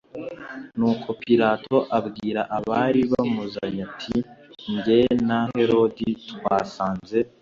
Nuko 0.77 1.07
Pilato 1.21 1.77
abwira 1.97 2.41
abari 2.57 3.01
bamuzanye 3.11 3.81
ati 3.89 4.17
jye 4.83 4.99
na 5.27 5.39
Herode 5.53 6.07
twasanze 6.29 7.17